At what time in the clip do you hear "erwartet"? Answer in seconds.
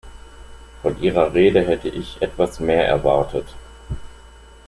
2.87-3.53